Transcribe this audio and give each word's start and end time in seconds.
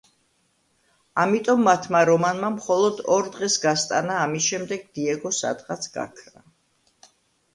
ამიტომ 1.23 1.59
მათმა 1.65 1.99
რომანმა 2.09 2.49
მხოლოდ 2.53 3.03
ორ 3.15 3.29
დღეს 3.35 3.57
გასტანა 3.65 4.15
ამის 4.21 4.47
შემდეგ 4.53 4.87
დიეგო 4.95 5.33
სადღაც 5.41 5.87
გაქრა. 5.99 6.45